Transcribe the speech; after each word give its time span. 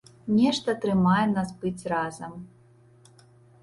Нешта 0.37 0.75
трымае 0.85 1.21
нас 1.35 1.53
быць 1.61 1.87
разам. 1.97 2.33